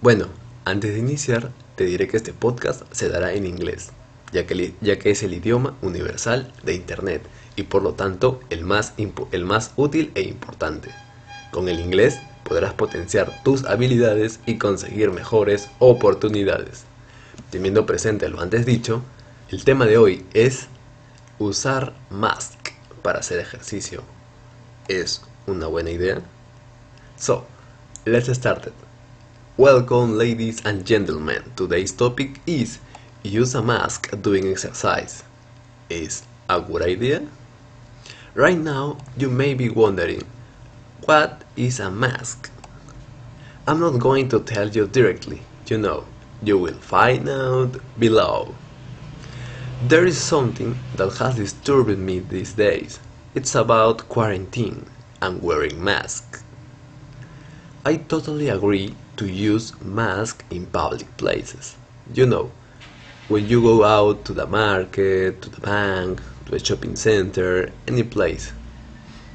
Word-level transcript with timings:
Bueno, 0.00 0.28
antes 0.64 0.94
de 0.94 1.00
iniciar, 1.00 1.50
te 1.74 1.84
diré 1.84 2.06
que 2.06 2.16
este 2.16 2.32
podcast 2.32 2.82
se 2.92 3.08
dará 3.08 3.32
en 3.32 3.44
inglés, 3.44 3.90
ya 4.32 4.46
que, 4.46 4.72
ya 4.80 4.96
que 4.96 5.10
es 5.10 5.24
el 5.24 5.34
idioma 5.34 5.74
universal 5.82 6.52
de 6.62 6.74
Internet 6.74 7.22
y 7.56 7.64
por 7.64 7.82
lo 7.82 7.94
tanto 7.94 8.38
el 8.48 8.64
más, 8.64 8.94
el 9.32 9.44
más 9.44 9.72
útil 9.74 10.12
e 10.14 10.22
importante. 10.22 10.90
Con 11.50 11.68
el 11.68 11.80
inglés 11.80 12.20
podrás 12.44 12.74
potenciar 12.74 13.42
tus 13.42 13.64
habilidades 13.64 14.38
y 14.46 14.56
conseguir 14.56 15.10
mejores 15.10 15.68
oportunidades. 15.80 16.84
Teniendo 17.50 17.84
presente 17.84 18.28
lo 18.28 18.40
antes 18.40 18.66
dicho, 18.66 19.02
el 19.50 19.64
tema 19.64 19.86
de 19.86 19.98
hoy 19.98 20.24
es 20.32 20.68
usar 21.40 21.92
mask 22.08 22.68
para 23.02 23.18
hacer 23.18 23.40
ejercicio. 23.40 24.04
¿Es 24.86 25.22
una 25.48 25.66
buena 25.66 25.90
idea? 25.90 26.22
So, 27.18 27.44
let's 28.04 28.28
start 28.28 28.68
it. 28.68 28.88
Welcome 29.58 30.16
ladies 30.16 30.64
and 30.64 30.86
gentlemen. 30.86 31.42
Today's 31.56 31.90
topic 31.90 32.38
is 32.46 32.78
use 33.24 33.56
a 33.56 33.60
mask 33.60 34.08
doing 34.22 34.46
exercise. 34.46 35.24
Is 35.90 36.22
a 36.48 36.60
good 36.60 36.82
idea? 36.82 37.26
Right 38.36 38.56
now, 38.56 38.98
you 39.16 39.28
may 39.28 39.54
be 39.54 39.68
wondering, 39.68 40.22
what 41.06 41.42
is 41.56 41.80
a 41.80 41.90
mask? 41.90 42.52
I'm 43.66 43.80
not 43.80 43.98
going 43.98 44.28
to 44.28 44.38
tell 44.38 44.68
you 44.68 44.86
directly, 44.86 45.42
you 45.66 45.78
know, 45.78 46.06
you 46.40 46.56
will 46.56 46.78
find 46.78 47.28
out 47.28 47.80
below. 47.98 48.54
There 49.82 50.06
is 50.06 50.22
something 50.22 50.78
that 50.94 51.18
has 51.18 51.34
disturbed 51.34 51.98
me 51.98 52.20
these 52.20 52.52
days. 52.52 53.00
It's 53.34 53.56
about 53.56 54.08
quarantine 54.08 54.86
and 55.20 55.42
wearing 55.42 55.82
masks. 55.82 56.44
I 57.88 57.96
totally 57.96 58.50
agree 58.50 58.94
to 59.16 59.26
use 59.26 59.72
mask 59.80 60.44
in 60.50 60.66
public 60.66 61.08
places. 61.16 61.74
You 62.12 62.26
know, 62.26 62.50
when 63.28 63.48
you 63.48 63.62
go 63.62 63.82
out 63.82 64.26
to 64.26 64.34
the 64.34 64.46
market, 64.46 65.40
to 65.40 65.48
the 65.48 65.62
bank, 65.62 66.20
to 66.44 66.56
a 66.56 66.58
shopping 66.58 66.96
center, 66.96 67.72
any 67.86 68.02
place. 68.02 68.52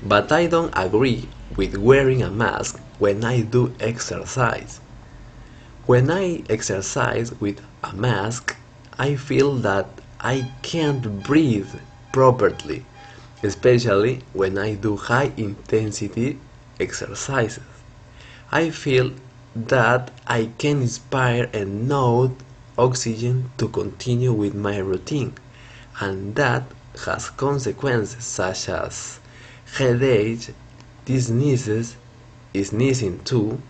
But 0.00 0.30
I 0.30 0.46
don't 0.46 0.72
agree 0.76 1.28
with 1.56 1.76
wearing 1.76 2.22
a 2.22 2.30
mask 2.30 2.78
when 3.00 3.24
I 3.24 3.40
do 3.40 3.74
exercise. 3.80 4.78
When 5.86 6.08
I 6.08 6.44
exercise 6.48 7.32
with 7.40 7.60
a 7.82 7.92
mask, 7.94 8.54
I 8.96 9.16
feel 9.16 9.56
that 9.56 9.88
I 10.20 10.46
can't 10.62 11.24
breathe 11.24 11.74
properly, 12.12 12.84
especially 13.42 14.22
when 14.32 14.56
I 14.56 14.74
do 14.74 14.94
high 14.94 15.32
intensity 15.36 16.38
exercises. 16.78 17.75
I 18.52 18.70
feel 18.70 19.12
that 19.54 20.12
I 20.26 20.50
can 20.58 20.82
inspire 20.82 21.44
enough 21.52 22.30
oxygen 22.78 23.50
to 23.58 23.68
continue 23.68 24.32
with 24.32 24.54
my 24.54 24.78
routine, 24.78 25.32
and 26.00 26.34
that 26.36 26.64
has 27.04 27.30
consequences 27.30 28.24
such 28.24 28.68
as 28.68 29.18
headache, 29.74 30.54
dizziness, 31.04 31.96
sneezing 32.54 33.18
too, 33.24 33.60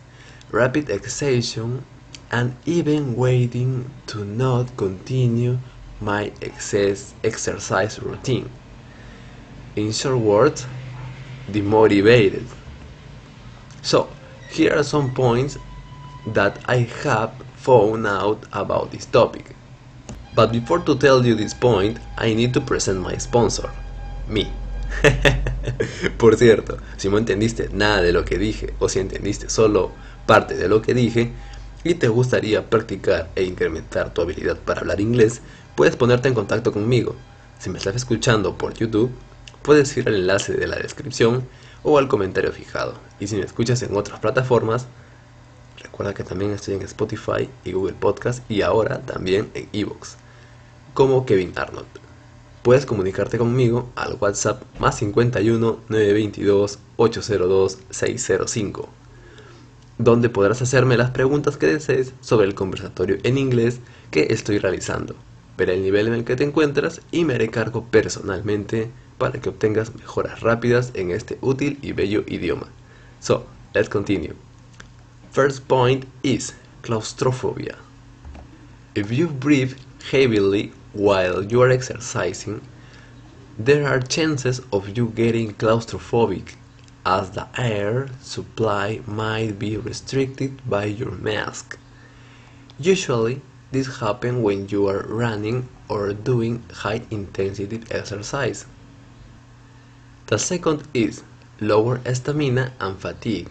rapid 0.51 0.91
exhaustion, 0.91 1.85
and 2.31 2.55
even 2.67 3.17
waiting 3.17 3.91
to 4.09 4.25
not 4.25 4.77
continue 4.77 5.59
my 6.01 6.33
excess 6.43 7.15
exercise 7.25 7.99
routine. 8.01 8.51
In 9.77 9.93
short 9.93 10.19
words, 10.19 10.67
demotivated. 11.51 12.47
So, 13.83 14.11
here 14.57 14.73
are 14.75 14.83
some 14.83 15.13
points 15.13 15.59
that 16.33 16.59
I 16.67 16.89
have 17.05 17.33
found 17.57 18.07
out 18.07 18.45
about 18.53 18.91
this 18.91 19.07
topic. 19.07 19.55
But 20.35 20.51
before 20.53 20.81
to 20.81 20.97
tell 20.97 21.25
you 21.25 21.35
this 21.35 21.55
point, 21.55 21.99
I 22.17 22.35
need 22.35 22.55
to 22.55 22.61
present 22.61 23.01
my 23.01 23.19
sponsor, 23.19 23.71
me. 24.29 24.51
Por 26.19 26.37
cierto, 26.37 26.79
si 26.97 27.09
no 27.09 27.19
entendiste 27.19 27.69
nada 27.73 28.01
de 28.03 28.13
lo 28.13 28.25
que 28.25 28.39
dije 28.39 28.75
o 28.79 28.89
si 28.89 28.99
entendiste 28.99 29.51
solo 29.51 29.93
parte 30.27 30.57
de 30.57 30.69
lo 30.69 30.81
que 30.81 30.95
dije 30.95 31.33
y 31.85 31.95
te 31.95 32.09
gustaría 32.09 32.69
practicar 32.71 33.29
e 33.37 33.45
incrementar 33.45 34.13
tu 34.15 34.23
habilidad 34.23 34.57
para 34.59 34.81
hablar 34.81 35.01
inglés, 35.01 35.43
puedes 35.75 35.97
ponerte 35.97 36.29
en 36.29 36.35
contacto 36.35 36.73
conmigo. 36.73 37.15
Si 37.59 37.71
me 37.71 37.79
estás 37.79 37.97
escuchando 37.97 38.57
por 38.57 38.75
YouTube, 38.75 39.11
puedes 39.63 39.95
ir 39.97 40.09
al 40.09 40.15
enlace 40.15 40.55
de 40.55 40.67
la 40.67 40.77
descripción 40.77 41.47
o 41.87 41.99
al 41.99 42.09
comentario 42.09 42.53
fijado. 42.53 42.95
Y 43.21 43.29
si 43.29 43.37
me 43.37 43.45
escuchas 43.45 43.81
en 43.83 43.97
otras 43.97 44.19
plataformas, 44.19 44.89
recuerda 45.81 46.15
que 46.15 46.25
también 46.25 46.51
estoy 46.51 46.75
en 46.75 46.83
Spotify 46.83 47.49
y 47.65 47.73
Google 47.73 47.95
Podcast 47.95 48.43
y 48.51 48.63
ahora 48.63 49.03
también 49.03 49.49
en 49.55 49.69
Evox, 49.73 50.17
como 50.95 51.25
Kevin 51.25 51.53
Arnold. 51.55 51.87
Puedes 52.63 52.87
comunicarte 52.87 53.39
conmigo 53.39 53.89
al 53.95 54.19
WhatsApp 54.21 54.65
más 54.81 54.99
51 54.99 55.79
922 55.89 56.81
802 56.97 57.79
605, 57.91 58.89
donde 59.99 60.29
podrás 60.29 60.63
hacerme 60.63 60.97
las 60.97 61.13
preguntas 61.13 61.57
que 61.57 61.69
desees 61.69 62.13
sobre 62.21 62.49
el 62.49 62.57
conversatorio 62.57 63.19
en 63.23 63.39
inglés 63.39 63.79
que 64.11 64.27
estoy 64.31 64.59
realizando. 64.59 65.15
Veré 65.57 65.75
el 65.75 65.83
nivel 65.83 66.09
en 66.09 66.15
el 66.15 66.25
que 66.25 66.35
te 66.35 66.43
encuentras 66.43 67.01
y 67.13 67.25
me 67.25 67.35
haré 67.35 67.49
cargo 67.49 67.85
personalmente 67.85 68.91
para 69.19 69.41
que 69.41 69.49
obtengas 69.49 69.95
mejoras 69.95 70.41
rápidas 70.41 70.91
en 70.95 71.11
este 71.11 71.39
útil 71.41 71.79
y 71.83 71.93
bello 71.93 72.25
idioma. 72.27 72.69
So, 73.21 73.47
let's 73.75 73.89
continue. 73.89 74.35
First 75.31 75.67
point 75.69 76.07
is 76.23 76.55
claustrophobia. 76.83 77.77
If 78.95 79.13
you 79.13 79.29
breathe 79.29 79.75
heavily 80.11 80.73
while 80.93 81.43
you 81.43 81.61
are 81.63 81.71
exercising, 81.71 82.61
there 83.59 83.87
are 83.87 84.01
chances 84.01 84.61
of 84.73 84.97
you 84.97 85.09
getting 85.15 85.55
claustrophobic 85.55 86.55
as 87.05 87.31
the 87.31 87.47
air 87.57 88.09
supply 88.21 89.01
might 89.07 89.59
be 89.59 89.77
restricted 89.77 90.61
by 90.69 90.85
your 90.85 91.13
mask. 91.13 91.79
Usually, 92.79 93.41
this 93.73 93.99
happens 94.01 94.43
when 94.43 94.69
you 94.69 94.89
are 94.89 95.07
running 95.09 95.69
or 95.89 96.13
doing 96.13 96.63
high 96.73 97.03
intensity 97.11 97.83
exercise. 97.91 98.67
The 100.29 100.39
second 100.41 100.89
is 100.93 101.23
lower 101.61 102.01
stamina 102.13 102.73
and 102.81 102.99
fatigue. 102.99 103.51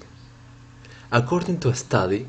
According 1.09 1.62
to 1.62 1.69
a 1.69 1.74
study, 1.75 2.28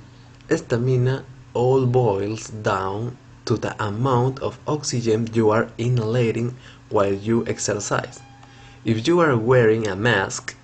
stamina 0.49 1.25
all 1.53 1.85
boils 1.85 2.51
down 2.51 3.17
to 3.47 3.57
the 3.57 3.75
amount 3.85 4.39
of 4.39 4.61
oxygen 4.69 5.29
you 5.33 5.51
are 5.51 5.69
inhaling 5.79 6.55
while 6.91 7.13
you 7.13 7.45
exercise. 7.49 8.21
If 8.85 9.09
you 9.09 9.19
are 9.19 9.37
wearing 9.37 9.89
a 9.89 9.97
mask, 9.97 10.55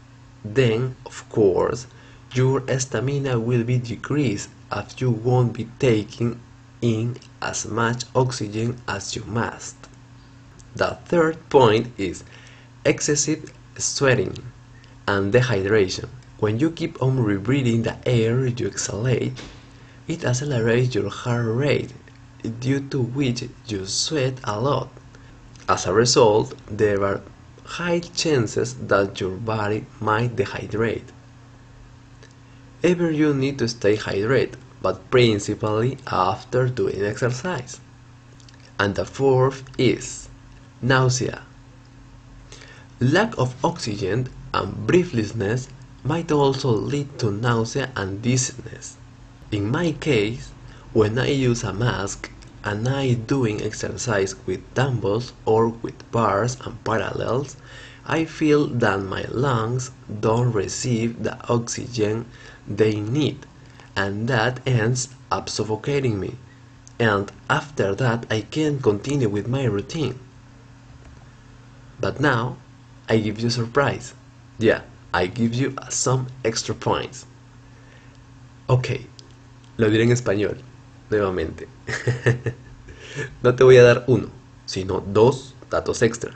then 0.45 0.95
of 1.05 1.29
course 1.29 1.89
your 2.35 2.63
stamina 2.79 3.41
will 3.41 3.65
be 3.65 3.79
decreased 3.79 4.49
as 4.71 5.01
you 5.01 5.11
won't 5.11 5.55
be 5.55 5.69
taking 5.81 6.39
in 6.81 7.17
as 7.41 7.67
much 7.67 8.05
oxygen 8.15 8.81
as 8.87 9.17
you 9.17 9.25
must. 9.25 9.75
The 10.77 10.99
third 11.07 11.51
point 11.51 11.93
is 11.99 12.23
excessive 12.85 13.53
sweating 13.79 14.37
and 15.07 15.33
dehydration. 15.33 16.09
When 16.39 16.59
you 16.59 16.71
keep 16.71 17.01
on 17.03 17.19
rebreathing 17.19 17.85
the 17.85 17.97
air 18.09 18.47
you 18.47 18.67
exhale, 18.67 19.33
it 20.09 20.25
accelerates 20.25 20.95
your 20.95 21.09
heart 21.09 21.47
rate, 21.47 21.93
due 22.61 22.81
to 22.89 23.01
which 23.01 23.45
you 23.69 23.87
sweat 23.87 24.41
a 24.45 24.61
lot. 24.61 24.89
As 25.69 25.87
a 25.87 25.93
result, 25.93 26.55
there 26.67 27.05
are 27.05 27.23
high 27.65 28.01
chances 28.01 28.75
that 28.75 29.21
your 29.21 29.37
body 29.37 29.87
might 30.01 30.37
dehydrate. 30.37 31.11
Ever 32.83 33.11
you 33.11 33.33
need 33.33 33.59
to 33.61 33.69
stay 33.69 33.97
hydrated, 33.97 34.55
but 34.83 35.09
principally 35.11 35.99
after 36.09 36.69
doing 36.69 37.05
exercise. 37.05 37.79
And 38.79 38.97
the 38.97 39.05
fourth 39.05 39.63
is 39.79 40.29
nausea. 40.83 41.43
Lack 43.03 43.37
of 43.37 43.57
oxygen 43.65 44.29
and 44.55 44.87
breathlessness 44.87 45.67
might 46.05 46.31
also 46.31 46.71
lead 46.71 47.19
to 47.19 47.33
nausea 47.33 47.91
and 47.97 48.23
dizziness. 48.23 48.97
In 49.51 49.73
my 49.73 49.91
case, 49.91 50.53
when 50.93 51.19
I 51.19 51.31
use 51.31 51.65
a 51.65 51.73
mask 51.73 52.31
and 52.63 52.89
I 52.89 53.15
doing 53.15 53.61
exercise 53.61 54.37
with 54.47 54.61
dumbbells 54.75 55.33
or 55.45 55.67
with 55.71 56.09
bars 56.13 56.57
and 56.65 56.85
parallels, 56.85 57.57
I 58.07 58.25
feel 58.25 58.69
that 58.69 59.03
my 59.03 59.25
lungs 59.33 59.91
don't 60.21 60.53
receive 60.53 61.25
the 61.25 61.45
oxygen 61.49 62.27
they 62.69 63.01
need 63.01 63.47
and 63.97 64.29
that 64.29 64.61
ends 64.65 65.09
up 65.29 65.49
suffocating 65.49 66.21
me. 66.21 66.37
And 67.01 67.33
after 67.51 67.97
that 67.97 68.27
I 68.31 68.43
can't 68.43 68.81
continue 68.81 69.29
with 69.29 69.49
my 69.49 69.65
routine. 69.65 70.21
But 71.99 72.21
now 72.21 72.59
I 73.09 73.19
give 73.19 73.41
you 73.41 73.49
a 73.49 73.51
surprise. 73.51 74.15
Yeah, 74.59 74.83
I 75.13 75.27
give 75.27 75.55
you 75.55 75.75
some 75.91 76.27
extra 76.45 76.75
points. 76.75 77.27
Okay, 78.69 79.07
Lo 79.79 79.89
diré 79.89 80.05
en 80.05 80.13
español, 80.13 80.59
nuevamente. 81.11 81.67
no 83.43 83.55
te 83.55 83.65
voy 83.65 83.79
a 83.79 83.83
dar 83.83 84.05
uno, 84.07 84.29
sino 84.67 85.01
dos 85.01 85.55
datos 85.71 86.03
extra, 86.03 86.33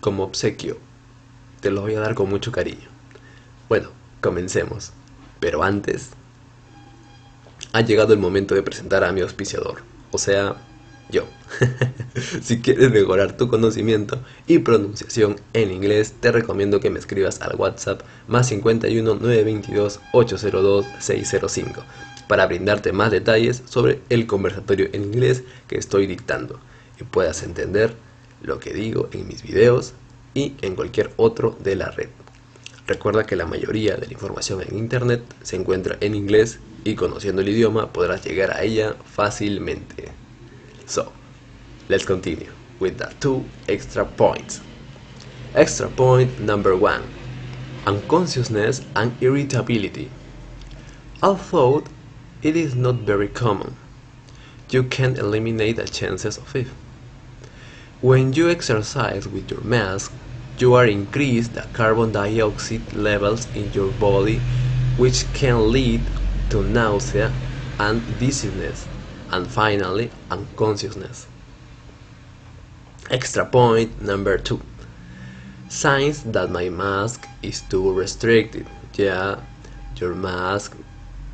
como 0.00 0.24
obsequio. 0.24 0.76
Te 1.60 1.70
los 1.70 1.84
voy 1.84 1.94
a 1.94 2.00
dar 2.00 2.14
con 2.14 2.28
mucho 2.28 2.50
cariño. 2.50 2.88
Bueno, 3.68 3.90
comencemos. 4.20 4.92
Pero 5.38 5.62
antes, 5.62 6.10
ha 7.72 7.80
llegado 7.82 8.12
el 8.12 8.18
momento 8.18 8.54
de 8.54 8.62
presentar 8.62 9.04
a 9.04 9.12
mi 9.12 9.20
auspiciador, 9.20 9.82
o 10.10 10.18
sea, 10.18 10.56
yo. 11.12 11.26
si 12.42 12.60
quieres 12.60 12.90
mejorar 12.90 13.36
tu 13.36 13.48
conocimiento 13.48 14.18
y 14.46 14.58
pronunciación 14.58 15.36
en 15.52 15.70
inglés, 15.70 16.14
te 16.18 16.32
recomiendo 16.32 16.80
que 16.80 16.90
me 16.90 16.98
escribas 16.98 17.40
al 17.40 17.54
WhatsApp 17.56 18.02
más 18.26 18.48
51 18.48 19.14
922 19.14 20.00
802 20.12 20.86
605 20.98 21.82
para 22.26 22.46
brindarte 22.46 22.92
más 22.92 23.10
detalles 23.10 23.62
sobre 23.66 24.00
el 24.08 24.26
conversatorio 24.26 24.88
en 24.92 25.04
inglés 25.04 25.44
que 25.68 25.76
estoy 25.76 26.06
dictando 26.06 26.58
y 26.98 27.04
puedas 27.04 27.42
entender 27.42 27.94
lo 28.42 28.58
que 28.58 28.72
digo 28.72 29.08
en 29.12 29.28
mis 29.28 29.42
videos 29.42 29.94
y 30.34 30.54
en 30.62 30.74
cualquier 30.74 31.10
otro 31.16 31.56
de 31.62 31.76
la 31.76 31.90
red. 31.90 32.08
Recuerda 32.86 33.24
que 33.24 33.36
la 33.36 33.46
mayoría 33.46 33.96
de 33.96 34.06
la 34.06 34.12
información 34.12 34.60
en 34.62 34.76
internet 34.76 35.22
se 35.42 35.56
encuentra 35.56 35.98
en 36.00 36.14
inglés 36.14 36.58
y 36.84 36.94
conociendo 36.94 37.42
el 37.42 37.48
idioma 37.48 37.92
podrás 37.92 38.24
llegar 38.24 38.50
a 38.56 38.62
ella 38.62 38.96
fácilmente. 39.04 40.21
So, 40.92 41.10
let's 41.88 42.04
continue 42.04 42.52
with 42.78 42.98
the 42.98 43.10
two 43.18 43.48
extra 43.66 44.04
points. 44.04 44.60
Extra 45.54 45.88
point 45.88 46.38
number 46.38 46.76
one 46.76 47.08
unconsciousness 47.86 48.82
and 48.94 49.16
irritability. 49.22 50.10
Although 51.22 51.84
it 52.42 52.56
is 52.56 52.74
not 52.74 52.96
very 52.96 53.28
common. 53.28 53.74
You 54.68 54.82
can 54.82 55.16
eliminate 55.16 55.76
the 55.76 55.86
chances 55.86 56.36
of 56.36 56.54
it. 56.54 56.66
When 58.02 58.34
you 58.34 58.50
exercise 58.50 59.26
with 59.26 59.50
your 59.50 59.62
mask, 59.62 60.12
you 60.58 60.74
are 60.74 60.84
increase 60.84 61.48
the 61.48 61.62
carbon 61.72 62.12
dioxide 62.12 62.92
levels 62.92 63.48
in 63.54 63.72
your 63.72 63.92
body 63.92 64.40
which 64.98 65.32
can 65.32 65.72
lead 65.72 66.02
to 66.50 66.62
nausea 66.62 67.32
and 67.78 68.18
dizziness 68.18 68.88
and 69.32 69.48
finally 69.48 70.10
unconsciousness. 70.30 71.26
Extra 73.10 73.44
point 73.44 74.00
number 74.00 74.38
two. 74.38 74.60
Signs 75.68 76.22
that 76.24 76.50
my 76.50 76.68
mask 76.68 77.26
is 77.42 77.62
too 77.62 77.92
restricted. 77.92 78.66
Yeah, 78.94 79.40
your 79.96 80.14
mask 80.14 80.76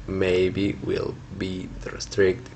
maybe 0.07 0.79
will 0.85 1.15
be 1.37 1.69
restricted. 1.93 2.49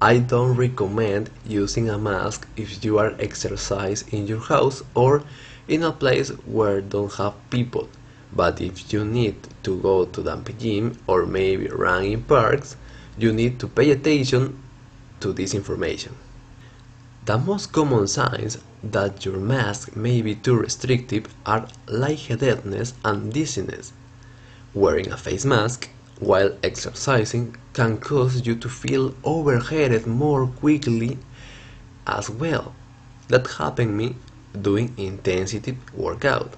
I 0.00 0.18
don't 0.18 0.56
recommend 0.56 1.30
using 1.46 1.90
a 1.90 1.98
mask 1.98 2.46
if 2.56 2.84
you 2.84 2.98
are 2.98 3.14
exercise 3.18 4.02
in 4.12 4.26
your 4.26 4.40
house 4.40 4.82
or 4.94 5.24
in 5.66 5.82
a 5.82 5.92
place 5.92 6.30
where 6.46 6.80
don't 6.80 7.12
have 7.14 7.34
people. 7.50 7.88
But 8.32 8.60
if 8.60 8.92
you 8.92 9.04
need 9.04 9.36
to 9.62 9.80
go 9.80 10.04
to 10.04 10.20
the 10.20 10.36
gym 10.58 10.98
or 11.06 11.26
maybe 11.26 11.68
run 11.68 12.04
in 12.04 12.22
parks, 12.22 12.76
you 13.16 13.32
need 13.32 13.60
to 13.60 13.68
pay 13.68 13.90
attention 13.92 14.60
to 15.20 15.32
this 15.32 15.54
information. 15.54 16.16
The 17.26 17.38
most 17.38 17.72
common 17.72 18.06
signs 18.06 18.58
that 18.82 19.24
your 19.24 19.38
mask 19.38 19.96
may 19.96 20.20
be 20.20 20.34
too 20.34 20.56
restrictive 20.56 21.26
are 21.46 21.68
lightheadedness 21.88 22.94
and 23.04 23.32
dizziness. 23.32 23.92
Wearing 24.74 25.10
a 25.10 25.16
face 25.16 25.44
mask 25.44 25.88
while 26.20 26.52
exercising 26.62 27.56
can 27.72 27.98
cause 27.98 28.46
you 28.46 28.54
to 28.56 28.68
feel 28.68 29.14
overheated 29.24 30.06
more 30.06 30.46
quickly 30.46 31.18
as 32.06 32.28
well. 32.28 32.74
That 33.28 33.46
happened 33.46 33.96
me 33.96 34.16
doing 34.60 34.94
intensity 34.96 35.78
workout. 35.94 36.54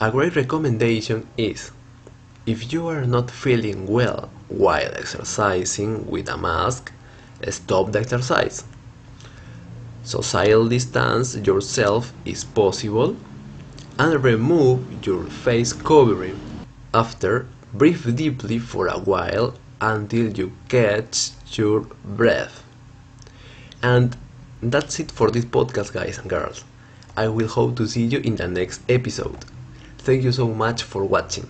A 0.00 0.10
great 0.10 0.36
recommendation 0.36 1.26
is 1.36 1.72
if 2.46 2.72
you 2.72 2.86
are 2.86 3.04
not 3.04 3.30
feeling 3.30 3.86
well 3.86 4.30
while 4.48 4.92
exercising 4.94 6.06
with 6.06 6.28
a 6.28 6.36
mask, 6.36 6.92
stop 7.50 7.92
the 7.92 8.00
exercise. 8.00 8.64
Social 10.02 10.68
distance 10.68 11.36
yourself 11.36 12.12
is 12.24 12.44
possible 12.44 13.16
and 13.98 14.22
remove 14.24 15.06
your 15.06 15.24
face 15.24 15.72
covering. 15.72 16.38
After 16.94 17.46
Breathe 17.74 18.16
deeply 18.16 18.58
for 18.58 18.86
a 18.86 18.98
while 18.98 19.54
until 19.80 20.30
you 20.30 20.52
catch 20.68 21.30
your 21.52 21.80
breath. 22.04 22.62
And 23.82 24.14
that's 24.62 25.00
it 25.00 25.10
for 25.10 25.30
this 25.30 25.46
podcast, 25.46 25.94
guys 25.94 26.18
and 26.18 26.28
girls. 26.28 26.64
I 27.16 27.28
will 27.28 27.48
hope 27.48 27.76
to 27.76 27.88
see 27.88 28.04
you 28.04 28.18
in 28.18 28.36
the 28.36 28.46
next 28.46 28.82
episode. 28.90 29.46
Thank 29.96 30.22
you 30.22 30.32
so 30.32 30.48
much 30.48 30.82
for 30.82 31.02
watching. 31.02 31.48